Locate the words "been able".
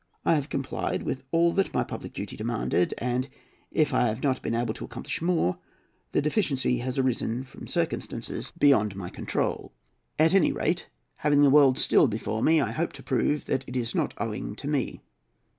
4.41-4.73